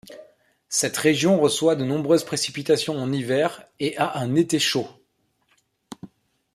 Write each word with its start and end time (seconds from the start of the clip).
Cette 0.67 0.97
région 0.97 1.39
reçoit 1.39 1.75
de 1.75 1.85
nombreuses 1.85 2.23
précipitations 2.23 2.97
en 2.97 3.11
hiver 3.13 3.67
et 3.79 3.95
a 3.99 4.17
un 4.17 4.33
été 4.33 4.57
chaud. 4.57 4.87